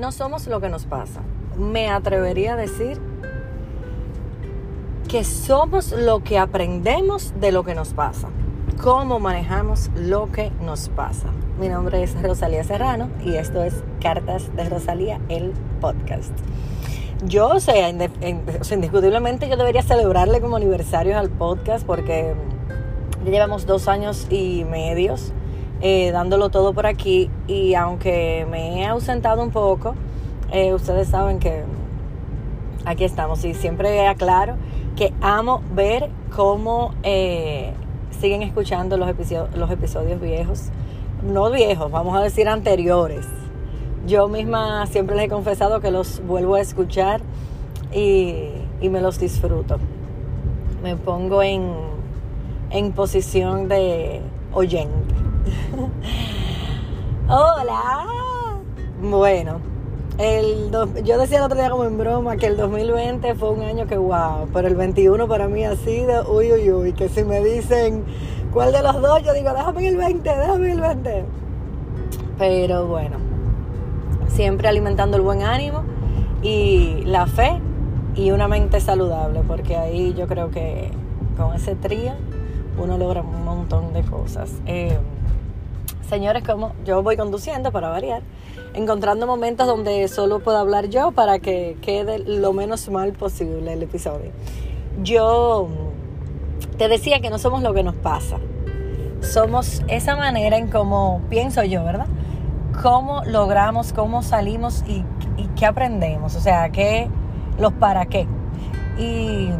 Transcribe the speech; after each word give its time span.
no 0.00 0.12
somos 0.12 0.46
lo 0.46 0.60
que 0.60 0.70
nos 0.70 0.86
pasa. 0.86 1.20
Me 1.58 1.90
atrevería 1.90 2.54
a 2.54 2.56
decir 2.56 2.98
que 5.08 5.24
somos 5.24 5.92
lo 5.92 6.24
que 6.24 6.38
aprendemos 6.38 7.34
de 7.38 7.52
lo 7.52 7.64
que 7.64 7.74
nos 7.74 7.92
pasa. 7.92 8.28
Cómo 8.82 9.20
manejamos 9.20 9.90
lo 9.94 10.32
que 10.32 10.50
nos 10.62 10.88
pasa. 10.88 11.26
Mi 11.58 11.68
nombre 11.68 12.02
es 12.02 12.20
Rosalía 12.22 12.64
Serrano 12.64 13.10
y 13.22 13.34
esto 13.34 13.62
es 13.62 13.84
Cartas 14.00 14.56
de 14.56 14.70
Rosalía, 14.70 15.20
el 15.28 15.52
podcast. 15.82 16.32
Yo, 17.26 17.48
o 17.48 17.60
sea, 17.60 17.90
indiscutiblemente 17.90 19.50
yo 19.50 19.58
debería 19.58 19.82
celebrarle 19.82 20.40
como 20.40 20.56
aniversario 20.56 21.18
al 21.18 21.28
podcast 21.28 21.86
porque 21.86 22.34
ya 23.22 23.30
llevamos 23.30 23.66
dos 23.66 23.86
años 23.86 24.26
y 24.30 24.64
medios 24.64 25.34
eh, 25.80 26.10
dándolo 26.12 26.50
todo 26.50 26.72
por 26.74 26.86
aquí 26.86 27.30
y 27.46 27.74
aunque 27.74 28.46
me 28.50 28.82
he 28.82 28.86
ausentado 28.86 29.42
un 29.42 29.50
poco, 29.50 29.94
eh, 30.52 30.74
ustedes 30.74 31.08
saben 31.08 31.38
que 31.38 31.64
aquí 32.84 33.04
estamos 33.04 33.44
y 33.44 33.54
siempre 33.54 34.06
aclaro 34.06 34.56
que 34.96 35.12
amo 35.20 35.62
ver 35.74 36.10
cómo 36.34 36.92
eh, 37.02 37.72
siguen 38.20 38.42
escuchando 38.42 38.96
los 38.96 39.08
episodios, 39.08 39.56
los 39.56 39.70
episodios 39.70 40.20
viejos, 40.20 40.64
no 41.22 41.50
viejos, 41.50 41.90
vamos 41.90 42.16
a 42.16 42.20
decir 42.20 42.48
anteriores. 42.48 43.26
Yo 44.06 44.28
misma 44.28 44.86
siempre 44.86 45.16
les 45.16 45.26
he 45.26 45.28
confesado 45.28 45.80
que 45.80 45.90
los 45.90 46.22
vuelvo 46.26 46.54
a 46.54 46.60
escuchar 46.60 47.20
y, 47.92 48.48
y 48.80 48.88
me 48.88 49.00
los 49.00 49.18
disfruto. 49.18 49.78
Me 50.82 50.96
pongo 50.96 51.42
en, 51.42 51.72
en 52.70 52.92
posición 52.92 53.68
de 53.68 54.22
oyente. 54.52 55.09
Hola. 57.28 58.06
Bueno, 59.02 59.60
el 60.18 60.70
yo 61.04 61.18
decía 61.18 61.38
el 61.38 61.44
otro 61.44 61.56
día 61.56 61.70
como 61.70 61.84
en 61.84 61.96
broma 61.96 62.36
que 62.36 62.46
el 62.46 62.56
2020 62.56 63.34
fue 63.34 63.50
un 63.50 63.62
año 63.62 63.86
que 63.86 63.96
wow, 63.96 64.48
pero 64.52 64.68
el 64.68 64.74
21 64.74 65.26
para 65.28 65.48
mí 65.48 65.64
ha 65.64 65.76
sido 65.76 66.30
uy, 66.30 66.52
uy, 66.52 66.70
uy, 66.70 66.92
que 66.92 67.08
si 67.08 67.24
me 67.24 67.42
dicen 67.42 68.04
cuál 68.52 68.72
de 68.72 68.82
los 68.82 69.00
dos, 69.00 69.22
yo 69.22 69.32
digo, 69.32 69.52
déjame 69.54 69.88
el 69.88 69.96
20, 69.96 70.28
déjame 70.28 70.72
el 70.72 70.80
20. 70.80 71.24
Pero 72.38 72.86
bueno, 72.86 73.16
siempre 74.28 74.68
alimentando 74.68 75.16
el 75.16 75.22
buen 75.22 75.42
ánimo 75.42 75.84
y 76.42 77.02
la 77.04 77.26
fe 77.26 77.60
y 78.14 78.30
una 78.32 78.48
mente 78.48 78.80
saludable, 78.80 79.42
porque 79.46 79.76
ahí 79.76 80.14
yo 80.14 80.26
creo 80.26 80.50
que 80.50 80.90
con 81.36 81.54
ese 81.54 81.74
trío 81.76 82.12
uno 82.78 82.98
logra 82.98 83.22
un 83.22 83.44
montón 83.44 83.92
de 83.92 84.02
cosas. 84.02 84.52
Eh, 84.66 84.98
señores, 86.10 86.42
como 86.42 86.72
yo 86.84 87.02
voy 87.02 87.16
conduciendo 87.16 87.70
para 87.70 87.88
variar, 87.88 88.22
encontrando 88.74 89.26
momentos 89.28 89.66
donde 89.66 90.08
solo 90.08 90.40
puedo 90.40 90.58
hablar 90.58 90.88
yo 90.88 91.12
para 91.12 91.38
que 91.38 91.78
quede 91.80 92.18
lo 92.18 92.52
menos 92.52 92.88
mal 92.90 93.12
posible 93.12 93.72
el 93.72 93.82
episodio. 93.82 94.32
Yo 95.02 95.68
te 96.76 96.88
decía 96.88 97.20
que 97.20 97.30
no 97.30 97.38
somos 97.38 97.62
lo 97.62 97.72
que 97.72 97.84
nos 97.84 97.94
pasa, 97.94 98.38
somos 99.20 99.82
esa 99.86 100.16
manera 100.16 100.58
en 100.58 100.68
cómo 100.68 101.22
pienso 101.30 101.62
yo, 101.62 101.84
¿verdad? 101.84 102.08
Cómo 102.82 103.22
logramos, 103.24 103.92
cómo 103.92 104.22
salimos 104.22 104.82
y, 104.88 105.04
y 105.36 105.46
qué 105.56 105.66
aprendemos, 105.66 106.34
o 106.34 106.40
sea, 106.40 106.70
qué, 106.70 107.08
los 107.58 107.72
para 107.74 108.06
qué. 108.06 108.26
Y, 108.98 109.50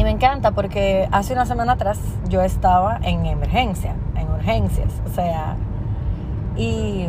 y 0.00 0.04
me 0.04 0.10
encanta 0.10 0.52
porque 0.52 1.06
hace 1.12 1.34
una 1.34 1.44
semana 1.44 1.72
atrás 1.72 1.98
yo 2.26 2.40
estaba 2.40 2.98
en 3.02 3.26
emergencia 3.26 3.94
urgencias, 4.40 5.00
o 5.06 5.10
sea, 5.10 5.56
y, 6.56 7.08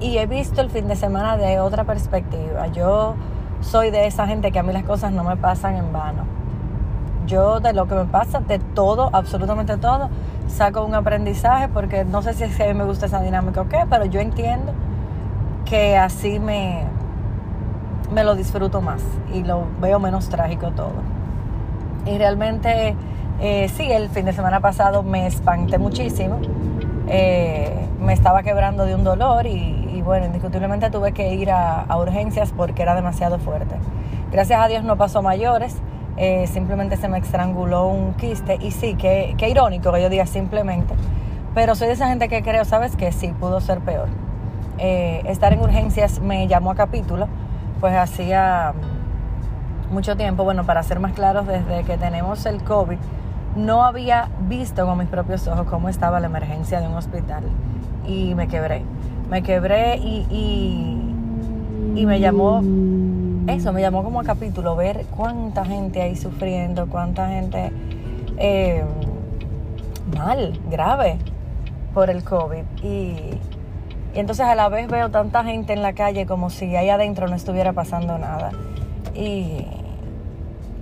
y 0.00 0.18
he 0.18 0.26
visto 0.26 0.60
el 0.60 0.70
fin 0.70 0.86
de 0.86 0.96
semana 0.96 1.36
de 1.36 1.58
otra 1.60 1.84
perspectiva. 1.84 2.68
Yo 2.68 3.14
soy 3.60 3.90
de 3.90 4.06
esa 4.06 4.26
gente 4.26 4.52
que 4.52 4.58
a 4.58 4.62
mí 4.62 4.72
las 4.72 4.84
cosas 4.84 5.12
no 5.12 5.24
me 5.24 5.36
pasan 5.36 5.76
en 5.76 5.92
vano. 5.92 6.24
Yo 7.26 7.58
de 7.58 7.72
lo 7.72 7.88
que 7.88 7.96
me 7.96 8.04
pasa, 8.04 8.38
de 8.40 8.60
todo, 8.60 9.10
absolutamente 9.12 9.76
todo, 9.76 10.08
saco 10.46 10.84
un 10.84 10.94
aprendizaje 10.94 11.68
porque 11.68 12.04
no 12.04 12.22
sé 12.22 12.34
si 12.34 12.44
es 12.44 12.56
que 12.56 12.62
a 12.62 12.66
mí 12.68 12.74
me 12.74 12.84
gusta 12.84 13.06
esa 13.06 13.20
dinámica 13.20 13.62
o 13.62 13.68
qué, 13.68 13.84
pero 13.90 14.04
yo 14.04 14.20
entiendo 14.20 14.72
que 15.64 15.96
así 15.96 16.38
me, 16.38 16.84
me 18.12 18.24
lo 18.24 18.34
disfruto 18.34 18.80
más 18.80 19.02
y 19.34 19.42
lo 19.42 19.64
veo 19.80 19.98
menos 19.98 20.28
trágico 20.28 20.70
todo. 20.70 20.94
Y 22.06 22.18
realmente 22.18 22.94
eh, 23.38 23.68
sí, 23.76 23.90
el 23.92 24.08
fin 24.08 24.24
de 24.24 24.32
semana 24.32 24.60
pasado 24.60 25.02
me 25.02 25.26
espanté 25.26 25.78
muchísimo. 25.78 26.38
Eh, 27.08 27.86
me 28.00 28.12
estaba 28.12 28.42
quebrando 28.42 28.84
de 28.84 28.94
un 28.94 29.04
dolor 29.04 29.46
y, 29.46 30.00
bueno, 30.02 30.26
indiscutiblemente 30.26 30.90
tuve 30.90 31.12
que 31.12 31.34
ir 31.34 31.50
a, 31.50 31.84
urgencias 31.98 32.52
porque 32.56 32.82
era 32.82 32.94
demasiado 32.94 33.38
fuerte. 33.38 33.74
Gracias 34.32 34.60
a 34.60 34.68
Dios 34.68 34.84
no 34.84 34.96
pasó 34.96 35.22
mayores, 35.22 35.76
eh, 36.16 36.46
simplemente 36.46 36.96
se 36.96 37.08
me 37.08 37.18
estranguló 37.18 37.86
un 37.86 38.14
quiste 38.14 38.58
y 38.60 38.70
sí, 38.70 38.94
qué, 38.94 39.34
qué 39.36 39.48
irónico 39.48 39.92
que 39.92 40.02
yo 40.02 40.08
diga 40.08 40.26
simplemente, 40.26 40.94
pero 41.54 41.74
soy 41.74 41.88
de 41.88 41.94
esa 41.94 42.08
gente 42.08 42.28
que 42.28 42.42
creo, 42.42 42.64
¿sabes? 42.64 42.96
Que 42.96 43.12
sí, 43.12 43.32
pudo 43.38 43.60
ser 43.60 43.80
peor. 43.80 44.08
estar 44.78 45.52
en 45.52 45.60
urgencias 45.60 46.20
me 46.20 46.48
llamó 46.48 46.72
a 46.72 46.74
capítulo, 46.74 47.28
pues 47.80 47.94
hacía 47.94 48.72
mucho 49.90 50.16
tiempo, 50.16 50.44
bueno, 50.44 50.64
para 50.64 50.82
ser 50.82 51.00
más 51.00 51.12
claros, 51.12 51.46
desde 51.46 51.84
que 51.84 51.96
tenemos 51.96 52.44
el 52.46 52.62
COVID, 52.62 52.98
no 53.56 53.84
había 53.84 54.28
visto 54.48 54.84
con 54.86 54.98
mis 54.98 55.08
propios 55.08 55.46
ojos 55.48 55.66
cómo 55.68 55.88
estaba 55.88 56.20
la 56.20 56.26
emergencia 56.26 56.80
de 56.80 56.88
un 56.88 56.94
hospital 56.94 57.44
y 58.06 58.34
me 58.34 58.48
quebré. 58.48 58.82
Me 59.30 59.42
quebré 59.42 59.96
y, 59.96 60.26
y, 61.94 62.06
me 62.06 62.20
llamó, 62.20 62.62
eso, 63.48 63.72
me 63.72 63.80
llamó 63.80 64.04
como 64.04 64.20
a 64.20 64.24
capítulo, 64.24 64.76
ver 64.76 65.06
cuánta 65.16 65.64
gente 65.64 66.02
ahí 66.02 66.14
sufriendo, 66.14 66.86
cuánta 66.88 67.28
gente 67.28 67.72
eh, 68.36 68.84
mal, 70.16 70.60
grave 70.70 71.18
por 71.92 72.10
el 72.10 72.22
COVID. 72.22 72.62
Y, 72.84 73.40
y 74.16 74.18
entonces 74.18 74.46
a 74.46 74.54
la 74.54 74.70
vez 74.70 74.88
veo 74.88 75.10
tanta 75.10 75.44
gente 75.44 75.74
en 75.74 75.82
la 75.82 75.92
calle 75.92 76.24
como 76.24 76.48
si 76.48 76.74
ahí 76.74 76.88
adentro 76.88 77.28
no 77.28 77.36
estuviera 77.36 77.74
pasando 77.74 78.16
nada. 78.16 78.50
Y, 79.14 79.66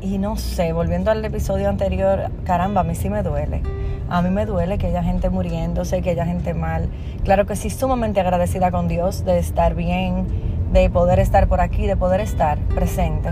y 0.00 0.18
no 0.18 0.36
sé, 0.36 0.72
volviendo 0.72 1.10
al 1.10 1.24
episodio 1.24 1.68
anterior, 1.68 2.30
caramba, 2.44 2.82
a 2.82 2.84
mí 2.84 2.94
sí 2.94 3.10
me 3.10 3.24
duele. 3.24 3.62
A 4.08 4.22
mí 4.22 4.30
me 4.30 4.46
duele 4.46 4.78
que 4.78 4.86
haya 4.86 5.02
gente 5.02 5.30
muriéndose, 5.30 6.00
que 6.00 6.10
haya 6.10 6.24
gente 6.24 6.54
mal. 6.54 6.88
Claro 7.24 7.44
que 7.44 7.56
sí, 7.56 7.70
sumamente 7.70 8.20
agradecida 8.20 8.70
con 8.70 8.86
Dios 8.86 9.24
de 9.24 9.40
estar 9.40 9.74
bien, 9.74 10.26
de 10.72 10.88
poder 10.88 11.18
estar 11.18 11.48
por 11.48 11.60
aquí, 11.60 11.88
de 11.88 11.96
poder 11.96 12.20
estar 12.20 12.58
presente. 12.76 13.30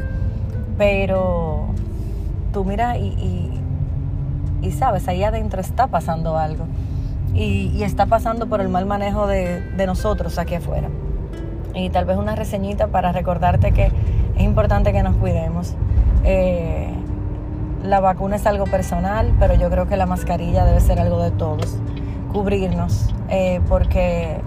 Pero 0.79 1.67
tú 2.53 2.65
mira 2.65 2.99
y, 2.99 3.61
y, 4.63 4.73
sabes, 4.73 5.07
ahí 5.07 5.23
adentro 5.23 5.61
está 5.61 5.87
pasando 5.87 6.37
algo. 6.37 6.65
Y, 7.35 7.83
está 7.83 8.07
pasando 8.07 8.47
por 8.47 8.61
el 8.61 8.69
mal 8.69 8.87
manejo 8.87 9.27
de, 9.27 9.61
de 9.61 9.87
nosotros 9.87 10.39
aquí 10.39 10.55
afuera. 10.55 10.89
Y 11.75 11.91
tal 11.91 12.05
vez 12.05 12.17
una 12.17 12.37
reseñita 12.37 12.89
para 12.89 13.13
recordarte 13.13 13.73
que 13.73 13.91
es 14.37 14.43
importante 14.43 14.93
que 14.93 15.03
nos 15.03 15.17
cuidemos 15.17 15.75
eh, 16.25 16.89
la 17.83 18.01
vacuna 18.01 18.37
es 18.37 18.47
algo 18.47 18.65
personal, 18.65 19.35
pero 19.41 19.55
yo 19.55 19.69
creo 19.71 19.89
que 19.89 19.97
la 19.97 20.07
mascarilla 20.07 20.65
debe 20.65 20.81
ser 20.81 21.01
algo 21.01 21.23
de 21.23 21.33
todos. 21.33 21.77
Cubrirnos, 22.33 23.13
eh, 23.29 23.61
porque 23.69 24.39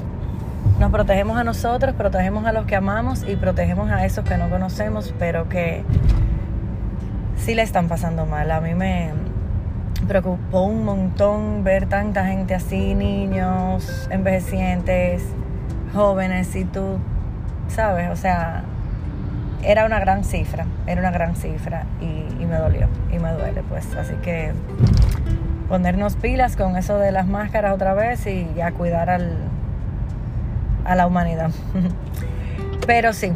nos 0.80 0.92
protegemos 0.92 1.38
a 1.38 1.44
nosotros, 1.44 1.94
protegemos 1.96 2.46
a 2.46 2.54
los 2.54 2.66
que 2.66 2.76
amamos 2.76 3.24
y 3.28 3.36
protegemos 3.36 3.92
a 3.92 4.06
esos 4.06 4.24
que 4.24 4.38
no 4.38 4.50
conocemos, 4.50 5.14
pero 5.20 5.50
que 5.50 5.84
sí 7.38 7.56
le 7.56 7.62
están 7.62 7.90
pasando 7.90 8.26
mal. 8.26 8.50
A 8.52 8.62
mí 8.62 8.74
me 8.74 9.12
preocupó 10.06 10.64
un 10.64 10.86
montón 10.86 11.64
ver 11.64 11.88
tanta 11.88 12.26
gente 12.26 12.56
así, 12.56 12.96
niños, 12.96 14.08
envejecientes, 14.10 15.24
jóvenes, 15.94 16.56
y 16.56 16.66
tú, 16.66 16.98
¿sabes? 17.68 18.10
O 18.10 18.16
sea, 18.16 18.64
era 19.64 19.86
una 19.86 20.00
gran 20.00 20.24
cifra, 20.24 20.66
era 20.86 21.02
una 21.02 21.12
gran 21.12 21.36
cifra 21.36 21.86
y, 22.02 22.46
me 22.46 22.58
dolió 22.58 22.88
y 23.12 23.18
me 23.18 23.32
duele 23.34 23.64
pues. 23.68 23.96
Así 23.96 24.14
que 24.22 24.54
ponernos 25.68 26.16
pilas 26.16 26.56
con 26.56 26.78
eso 26.78 27.00
de 27.00 27.12
las 27.12 27.26
máscaras 27.26 27.74
otra 27.74 27.96
vez 27.96 28.28
y 28.28 28.48
ya 28.56 28.72
cuidar 28.72 29.10
al, 29.10 29.38
a 30.86 30.96
la 30.96 31.08
humanidad. 31.08 31.50
Pero 32.88 33.14
sí, 33.14 33.34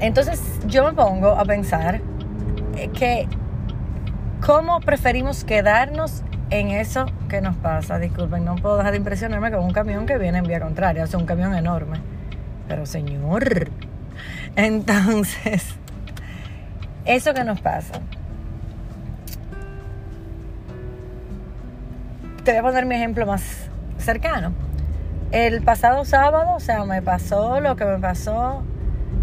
entonces 0.00 0.40
yo 0.66 0.84
me 0.84 0.92
pongo 0.92 1.28
a 1.28 1.44
pensar 1.44 2.00
que 2.94 3.28
cómo 4.44 4.80
preferimos 4.80 5.44
quedarnos 5.44 6.22
en 6.50 6.70
eso 6.70 7.06
que 7.28 7.40
nos 7.40 7.56
pasa. 7.56 7.98
Disculpen, 7.98 8.44
no 8.44 8.56
puedo 8.56 8.76
dejar 8.76 8.92
de 8.92 8.98
impresionarme 8.98 9.50
con 9.50 9.64
un 9.64 9.72
camión 9.72 10.06
que 10.06 10.18
viene 10.18 10.38
en 10.38 10.44
vía 10.44 10.60
contraria, 10.60 11.04
o 11.04 11.06
sea, 11.06 11.18
un 11.18 11.26
camión 11.26 11.54
enorme. 11.54 12.00
Pero 12.68 12.86
señor, 12.86 13.70
entonces, 14.56 15.74
eso 17.04 17.34
que 17.34 17.44
nos 17.44 17.60
pasa. 17.60 18.00
Te 22.44 22.52
voy 22.52 22.60
a 22.60 22.62
poner 22.62 22.86
mi 22.86 22.94
ejemplo 22.94 23.26
más 23.26 23.68
cercano. 23.98 24.52
El 25.32 25.62
pasado 25.62 26.04
sábado, 26.04 26.54
o 26.54 26.60
sea, 26.60 26.84
me 26.84 27.02
pasó 27.02 27.60
lo 27.60 27.74
que 27.74 27.84
me 27.84 27.98
pasó 27.98 28.62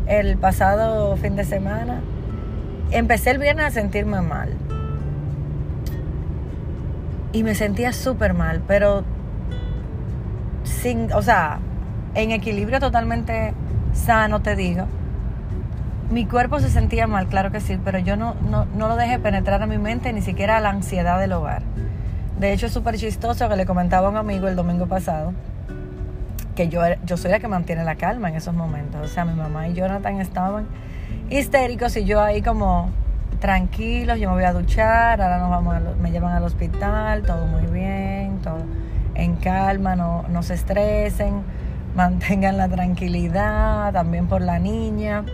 el 0.07 0.37
pasado 0.37 1.15
fin 1.15 1.37
de 1.37 1.45
semana. 1.45 2.01
Empecé 2.91 3.31
el 3.31 3.37
viernes 3.37 3.65
a 3.65 3.71
sentirme 3.71 4.21
mal. 4.21 4.49
Y 7.33 7.43
me 7.43 7.55
sentía 7.55 7.91
súper 7.91 8.33
mal, 8.33 8.61
pero 8.65 9.03
sin, 10.63 11.11
o 11.11 11.21
sea, 11.21 11.59
en 12.15 12.31
equilibrio 12.31 12.79
totalmente 12.79 13.53
sano, 13.93 14.41
te 14.41 14.55
digo. 14.55 14.85
Mi 16.09 16.25
cuerpo 16.25 16.59
se 16.59 16.69
sentía 16.69 17.07
mal, 17.07 17.27
claro 17.27 17.51
que 17.51 17.59
sí, 17.59 17.77
pero 17.83 17.99
yo 17.99 18.15
no, 18.15 18.35
no, 18.49 18.65
no 18.65 18.87
lo 18.87 18.95
dejé 18.95 19.19
penetrar 19.19 19.61
a 19.61 19.65
mi 19.65 19.77
mente, 19.77 20.13
ni 20.13 20.21
siquiera 20.21 20.57
a 20.57 20.61
la 20.61 20.69
ansiedad 20.69 21.19
del 21.19 21.33
hogar. 21.33 21.63
De 22.39 22.53
hecho, 22.53 22.67
es 22.67 22.71
súper 22.71 22.95
chistoso 22.95 23.49
que 23.49 23.55
le 23.55 23.65
comentaba 23.65 24.07
a 24.07 24.09
un 24.11 24.17
amigo 24.17 24.47
el 24.47 24.55
domingo 24.55 24.85
pasado 24.85 25.33
que 26.55 26.69
yo, 26.69 26.81
yo 27.05 27.17
soy 27.17 27.31
la 27.31 27.39
que 27.39 27.47
mantiene 27.47 27.83
la 27.83 27.95
calma 27.95 28.29
en 28.29 28.35
esos 28.35 28.53
momentos. 28.53 29.01
O 29.01 29.07
sea, 29.07 29.25
mi 29.25 29.33
mamá 29.33 29.67
y 29.67 29.73
Jonathan 29.73 30.21
estaban 30.21 30.67
histéricos 31.29 31.95
y 31.97 32.05
yo 32.05 32.21
ahí 32.21 32.41
como 32.41 32.89
tranquilos, 33.43 34.17
yo 34.21 34.29
me 34.29 34.35
voy 34.35 34.45
a 34.45 34.53
duchar, 34.53 35.21
ahora 35.21 35.37
nos 35.37 35.49
vamos 35.49 35.75
me 35.99 36.11
llevan 36.11 36.33
al 36.33 36.43
hospital, 36.43 37.23
todo 37.23 37.45
muy 37.45 37.65
bien, 37.65 38.39
todo 38.41 38.59
en 39.15 39.35
calma, 39.35 39.97
no, 39.97 40.23
no 40.29 40.43
se 40.43 40.53
estresen, 40.53 41.43
mantengan 41.95 42.55
la 42.55 42.69
tranquilidad, 42.69 43.91
también 43.91 44.27
por 44.27 44.41
la 44.41 44.59
niña. 44.59 45.25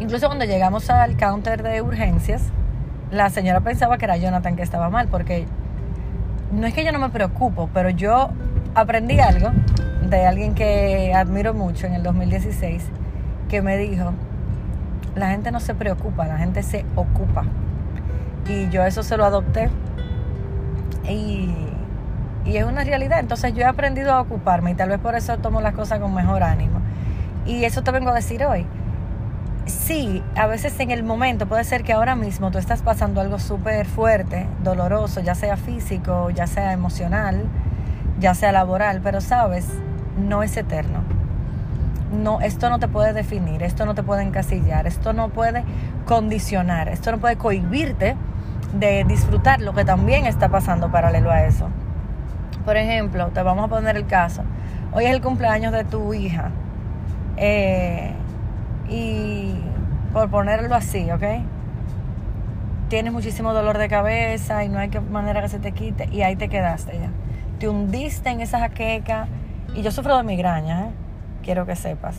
Incluso 0.00 0.26
cuando 0.26 0.44
llegamos 0.44 0.90
al 0.90 1.16
counter 1.16 1.62
de 1.62 1.82
urgencias, 1.82 2.50
la 3.12 3.30
señora 3.30 3.60
pensaba 3.60 3.96
que 3.96 4.06
era 4.06 4.16
Jonathan 4.16 4.56
que 4.56 4.64
estaba 4.64 4.90
mal, 4.90 5.06
porque 5.06 5.46
no 6.50 6.66
es 6.66 6.74
que 6.74 6.84
yo 6.84 6.90
no 6.90 6.98
me 6.98 7.10
preocupo, 7.10 7.70
pero 7.72 7.90
yo 7.90 8.30
aprendí 8.74 9.20
algo 9.20 9.52
de 10.10 10.26
alguien 10.26 10.56
que 10.56 11.14
admiro 11.14 11.54
mucho 11.54 11.86
en 11.86 11.94
el 11.94 12.02
2016, 12.02 12.82
que 13.48 13.62
me 13.62 13.76
dijo, 13.76 14.14
la 15.14 15.30
gente 15.30 15.50
no 15.50 15.60
se 15.60 15.74
preocupa, 15.74 16.26
la 16.26 16.38
gente 16.38 16.62
se 16.62 16.84
ocupa. 16.96 17.44
Y 18.48 18.68
yo 18.70 18.84
eso 18.84 19.02
se 19.02 19.16
lo 19.16 19.24
adopté. 19.24 19.70
Y, 21.08 21.54
y 22.44 22.56
es 22.56 22.64
una 22.64 22.84
realidad. 22.84 23.20
Entonces 23.20 23.54
yo 23.54 23.62
he 23.62 23.66
aprendido 23.66 24.12
a 24.12 24.20
ocuparme 24.20 24.72
y 24.72 24.74
tal 24.74 24.88
vez 24.88 24.98
por 24.98 25.14
eso 25.14 25.38
tomo 25.38 25.60
las 25.60 25.74
cosas 25.74 26.00
con 26.00 26.14
mejor 26.14 26.42
ánimo. 26.42 26.80
Y 27.46 27.64
eso 27.64 27.82
te 27.82 27.90
vengo 27.90 28.10
a 28.10 28.14
decir 28.14 28.44
hoy 28.44 28.66
sí, 29.66 30.22
a 30.36 30.46
veces 30.46 30.78
en 30.80 30.90
el 30.90 31.02
momento 31.02 31.46
puede 31.46 31.64
ser 31.64 31.84
que 31.84 31.92
ahora 31.92 32.14
mismo 32.16 32.50
tú 32.50 32.58
estás 32.58 32.82
pasando 32.82 33.20
algo 33.20 33.38
súper 33.38 33.86
fuerte, 33.86 34.46
doloroso, 34.62 35.20
ya 35.20 35.34
sea 35.34 35.56
físico, 35.56 36.30
ya 36.30 36.46
sea 36.46 36.72
emocional, 36.72 37.44
ya 38.18 38.34
sea 38.34 38.52
laboral, 38.52 39.00
pero 39.02 39.20
sabes, 39.20 39.68
no 40.18 40.42
es 40.42 40.56
eterno. 40.56 41.00
No, 42.12 42.42
esto 42.42 42.68
no 42.68 42.78
te 42.78 42.88
puede 42.88 43.14
definir, 43.14 43.62
esto 43.62 43.86
no 43.86 43.94
te 43.94 44.02
puede 44.02 44.22
encasillar, 44.22 44.86
esto 44.86 45.14
no 45.14 45.30
puede 45.30 45.64
condicionar, 46.04 46.88
esto 46.88 47.10
no 47.10 47.18
puede 47.18 47.36
cohibirte 47.36 48.16
de 48.74 49.04
disfrutar 49.04 49.62
lo 49.62 49.72
que 49.72 49.84
también 49.84 50.26
está 50.26 50.50
pasando 50.50 50.90
paralelo 50.90 51.30
a 51.30 51.44
eso. 51.44 51.68
Por 52.66 52.76
ejemplo, 52.76 53.28
te 53.28 53.42
vamos 53.42 53.64
a 53.64 53.68
poner 53.68 53.96
el 53.96 54.06
caso. 54.06 54.42
Hoy 54.92 55.06
es 55.06 55.10
el 55.10 55.22
cumpleaños 55.22 55.72
de 55.72 55.84
tu 55.84 56.12
hija. 56.12 56.50
Eh, 57.38 58.12
y 58.90 59.54
por 60.12 60.28
ponerlo 60.28 60.74
así, 60.74 61.10
¿ok? 61.10 61.22
Tienes 62.88 63.12
muchísimo 63.12 63.54
dolor 63.54 63.78
de 63.78 63.88
cabeza 63.88 64.64
y 64.64 64.68
no 64.68 64.78
hay 64.78 64.90
manera 65.10 65.40
que 65.40 65.48
se 65.48 65.58
te 65.58 65.72
quite 65.72 66.10
y 66.12 66.20
ahí 66.20 66.36
te 66.36 66.50
quedaste 66.50 66.92
ya. 66.92 67.08
Te 67.58 67.68
hundiste 67.68 68.28
en 68.28 68.42
esa 68.42 68.58
jaqueca 68.58 69.28
y 69.74 69.80
yo 69.80 69.90
sufro 69.90 70.18
de 70.18 70.24
migraña, 70.24 70.88
¿eh? 70.88 70.90
Quiero 71.42 71.66
que 71.66 71.76
sepas. 71.76 72.16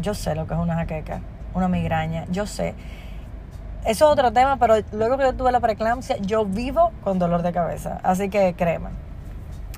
Yo 0.00 0.14
sé 0.14 0.34
lo 0.34 0.46
que 0.46 0.54
es 0.54 0.60
una 0.60 0.74
jaqueca, 0.74 1.20
una 1.54 1.68
migraña, 1.68 2.24
yo 2.30 2.46
sé. 2.46 2.74
Eso 3.84 4.06
es 4.06 4.12
otro 4.12 4.32
tema, 4.32 4.58
pero 4.58 4.74
luego 4.92 5.16
que 5.16 5.24
yo 5.24 5.34
tuve 5.34 5.52
la 5.52 5.60
preeclampsia, 5.60 6.16
yo 6.18 6.44
vivo 6.44 6.90
con 7.02 7.18
dolor 7.18 7.42
de 7.42 7.52
cabeza, 7.52 8.00
así 8.02 8.28
que 8.28 8.54
créeme. 8.54 8.90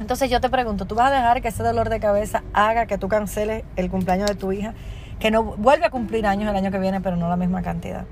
Entonces 0.00 0.30
yo 0.30 0.40
te 0.40 0.48
pregunto, 0.48 0.86
¿tú 0.86 0.94
vas 0.94 1.12
a 1.12 1.14
dejar 1.14 1.42
que 1.42 1.48
ese 1.48 1.62
dolor 1.62 1.88
de 1.88 2.00
cabeza 2.00 2.42
haga 2.54 2.86
que 2.86 2.98
tú 2.98 3.08
canceles 3.08 3.64
el 3.76 3.90
cumpleaños 3.90 4.28
de 4.28 4.34
tu 4.34 4.52
hija? 4.52 4.74
que 5.18 5.30
no 5.30 5.42
vuelve 5.42 5.86
a 5.86 5.90
cumplir 5.90 6.26
años 6.26 6.48
el 6.48 6.56
año 6.56 6.70
que 6.70 6.78
viene, 6.78 7.00
pero 7.00 7.16
no 7.16 7.28
la 7.28 7.36
misma 7.36 7.62
cantidad. 7.62 8.04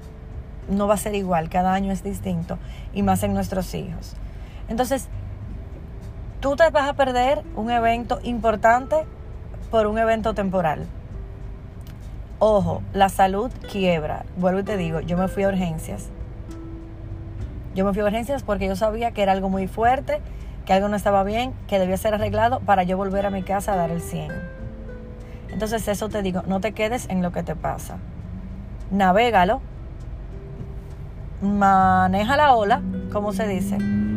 No 0.69 0.87
va 0.89 0.95
a 0.95 0.99
ser 0.99 1.15
igual, 1.15 1.49
cada 1.49 1.73
año 1.73 1.93
es 1.93 2.03
distinto 2.03 2.59
y 2.93 3.03
más 3.03 3.23
en 3.23 3.33
nuestros 3.33 3.73
hijos. 3.75 4.15
Entonces, 4.69 5.09
tú 6.41 6.57
te 6.57 6.69
vas 6.71 6.89
a 6.89 6.95
perder 6.95 7.45
un 7.55 7.71
evento 7.71 8.19
importante 8.25 9.07
por 9.77 9.89
un 9.89 9.99
evento 9.99 10.33
temporal. 10.33 10.87
Ojo, 12.39 12.81
la 12.95 13.11
salud 13.11 13.51
quiebra. 13.71 14.25
Vuelvo 14.39 14.61
y 14.61 14.63
te 14.63 14.79
digo, 14.79 15.01
yo 15.01 15.19
me 15.19 15.29
fui 15.29 15.43
a 15.43 15.49
urgencias. 15.49 16.09
Yo 17.75 17.85
me 17.85 17.93
fui 17.93 18.01
a 18.01 18.07
urgencias 18.07 18.43
porque 18.43 18.69
yo 18.69 18.75
sabía 18.75 19.11
que 19.11 19.23
era 19.23 19.33
algo 19.33 19.51
muy 19.51 19.69
fuerte, 19.69 20.23
que 20.65 20.73
algo 20.73 20.89
no 20.89 20.97
estaba 20.97 21.25
bien, 21.25 21.53
que 21.69 21.79
debía 21.79 21.99
ser 21.99 22.15
arreglado 22.15 22.61
para 22.61 22.85
yo 22.85 22.97
volver 22.97 23.27
a 23.27 23.31
mi 23.31 23.43
casa 23.43 23.75
a 23.75 23.77
dar 23.77 23.91
el 23.91 24.01
100. 24.01 24.33
Entonces 25.51 25.87
eso 25.89 26.09
te 26.09 26.23
digo, 26.23 26.43
no 26.47 26.61
te 26.61 26.73
quedes 26.73 27.07
en 27.11 27.21
lo 27.21 27.31
que 27.31 27.43
te 27.43 27.55
pasa. 27.55 27.99
Navégalo, 28.91 29.61
maneja 31.43 32.39
la 32.39 32.55
ola, 32.55 32.81
como 33.13 33.35
se 33.35 33.47
dice, 33.47 33.77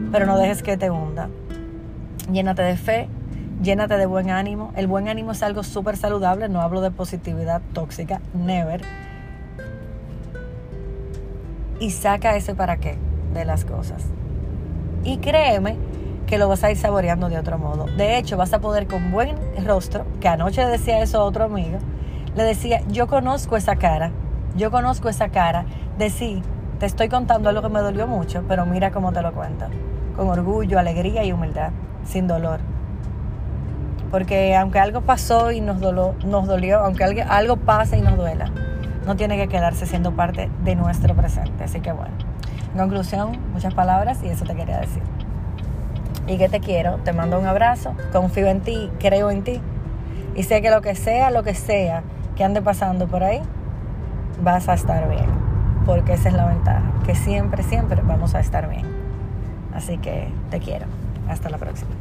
pero 0.09 0.25
no 0.25 0.37
dejes 0.37 0.63
que 0.63 0.77
te 0.77 0.89
hunda. 0.89 1.27
Llénate 2.31 2.61
de 2.61 2.77
fe, 2.77 3.09
llénate 3.61 3.97
de 3.97 4.05
buen 4.05 4.29
ánimo. 4.29 4.71
El 4.75 4.87
buen 4.87 5.07
ánimo 5.07 5.31
es 5.31 5.43
algo 5.43 5.63
súper 5.63 5.97
saludable, 5.97 6.49
no 6.49 6.61
hablo 6.61 6.81
de 6.81 6.91
positividad 6.91 7.61
tóxica, 7.73 8.21
never. 8.33 8.81
Y 11.79 11.91
saca 11.91 12.35
ese 12.35 12.55
para 12.55 12.77
qué 12.77 12.97
de 13.33 13.45
las 13.45 13.65
cosas. 13.65 14.03
Y 15.03 15.17
créeme 15.17 15.77
que 16.27 16.37
lo 16.37 16.47
vas 16.47 16.63
a 16.63 16.71
ir 16.71 16.77
saboreando 16.77 17.29
de 17.29 17.39
otro 17.39 17.57
modo. 17.57 17.85
De 17.85 18.17
hecho, 18.17 18.37
vas 18.37 18.53
a 18.53 18.59
poder 18.59 18.87
con 18.87 19.11
buen 19.11 19.35
rostro, 19.65 20.05
que 20.19 20.27
anoche 20.27 20.65
decía 20.65 21.01
eso 21.01 21.19
a 21.19 21.23
otro 21.23 21.45
amigo, 21.45 21.79
le 22.35 22.43
decía, 22.43 22.81
yo 22.89 23.07
conozco 23.07 23.57
esa 23.57 23.77
cara, 23.77 24.11
yo 24.55 24.69
conozco 24.69 25.09
esa 25.09 25.29
cara 25.29 25.65
de 25.97 26.11
te 26.79 26.85
estoy 26.85 27.09
contando 27.09 27.49
algo 27.49 27.61
que 27.61 27.69
me 27.69 27.81
dolió 27.81 28.07
mucho, 28.07 28.43
pero 28.47 28.65
mira 28.65 28.91
cómo 28.91 29.11
te 29.11 29.21
lo 29.21 29.33
cuento, 29.33 29.65
con 30.15 30.29
orgullo, 30.29 30.79
alegría 30.79 31.23
y 31.25 31.31
humildad, 31.31 31.71
sin 32.05 32.27
dolor. 32.27 32.59
Porque 34.11 34.55
aunque 34.55 34.79
algo 34.79 35.01
pasó 35.01 35.51
y 35.51 35.61
nos, 35.61 35.79
doló, 35.79 36.15
nos 36.25 36.47
dolió, 36.47 36.79
aunque 36.79 37.03
algo, 37.03 37.21
algo 37.29 37.57
pase 37.57 37.97
y 37.97 38.01
nos 38.01 38.17
duela, 38.17 38.51
no 39.05 39.15
tiene 39.15 39.37
que 39.37 39.47
quedarse 39.47 39.85
siendo 39.85 40.15
parte 40.15 40.49
de 40.63 40.75
nuestro 40.75 41.15
presente. 41.15 41.63
Así 41.63 41.79
que 41.79 41.91
bueno, 41.91 42.13
en 42.73 42.79
conclusión, 42.79 43.37
muchas 43.53 43.73
palabras 43.73 44.19
y 44.23 44.29
eso 44.29 44.45
te 44.45 44.55
quería 44.55 44.79
decir 44.79 45.03
y 46.29 46.37
que 46.37 46.47
te 46.47 46.59
quiero. 46.59 46.97
Te 47.03 47.11
mando 47.11 47.39
un 47.39 47.45
abrazo, 47.45 47.95
confío 48.13 48.47
en 48.47 48.61
ti, 48.61 48.89
creo 48.99 49.31
en 49.31 49.43
ti. 49.43 49.59
Y 50.35 50.43
sé 50.43 50.61
que 50.61 50.69
lo 50.69 50.81
que 50.81 50.95
sea, 50.95 51.31
lo 51.31 51.43
que 51.43 51.55
sea 51.55 52.03
que 52.35 52.43
ande 52.43 52.61
pasando 52.61 53.07
por 53.07 53.23
ahí, 53.23 53.41
vas 54.41 54.69
a 54.69 54.73
estar 54.73 55.09
bien. 55.09 55.27
Porque 55.85 56.13
esa 56.13 56.29
es 56.29 56.35
la 56.35 56.45
ventaja, 56.45 56.83
que 57.05 57.15
siempre, 57.15 57.63
siempre 57.63 58.01
vamos 58.03 58.35
a 58.35 58.39
estar 58.39 58.69
bien. 58.69 58.85
Así 59.73 59.97
que 59.97 60.29
te 60.51 60.59
quiero. 60.59 60.85
Hasta 61.27 61.49
la 61.49 61.57
próxima. 61.57 61.91